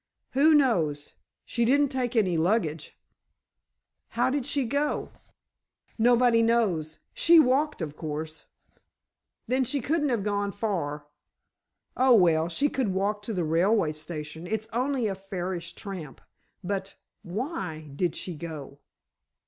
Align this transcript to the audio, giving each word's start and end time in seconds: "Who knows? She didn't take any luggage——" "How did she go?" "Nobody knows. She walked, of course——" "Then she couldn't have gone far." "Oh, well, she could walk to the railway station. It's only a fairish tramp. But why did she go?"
"Who 0.31 0.55
knows? 0.55 1.13
She 1.45 1.63
didn't 1.63 1.89
take 1.89 2.15
any 2.15 2.35
luggage——" 2.35 2.97
"How 4.07 4.31
did 4.31 4.47
she 4.47 4.65
go?" 4.65 5.11
"Nobody 5.99 6.41
knows. 6.41 6.97
She 7.13 7.39
walked, 7.39 7.83
of 7.83 7.95
course——" 7.95 8.45
"Then 9.45 9.63
she 9.63 9.79
couldn't 9.79 10.09
have 10.09 10.23
gone 10.23 10.53
far." 10.53 11.05
"Oh, 11.95 12.15
well, 12.15 12.49
she 12.49 12.67
could 12.67 12.87
walk 12.95 13.21
to 13.21 13.31
the 13.35 13.43
railway 13.43 13.91
station. 13.91 14.47
It's 14.47 14.67
only 14.73 15.05
a 15.05 15.13
fairish 15.13 15.73
tramp. 15.73 16.19
But 16.63 16.95
why 17.21 17.91
did 17.95 18.15
she 18.15 18.33
go?" 18.33 18.79